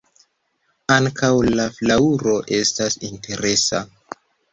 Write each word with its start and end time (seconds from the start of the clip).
Ankaŭ 0.93 1.29
la 1.59 1.65
flaŭro 1.75 2.33
estas 2.61 2.97
interesa. 3.09 3.83